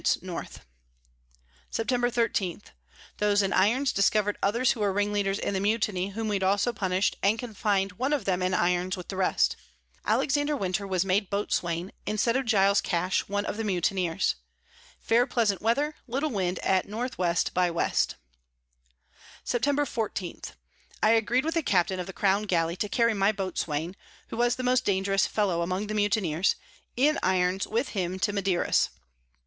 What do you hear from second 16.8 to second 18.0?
N W by W. [Sidenote: Arrival among